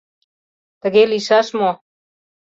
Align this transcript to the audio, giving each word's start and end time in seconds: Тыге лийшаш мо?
Тыге 0.81 1.03
лийшаш 1.11 1.47
мо? 1.57 1.71